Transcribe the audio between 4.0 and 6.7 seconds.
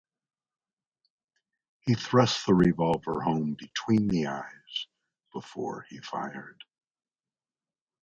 the eyes before he fired.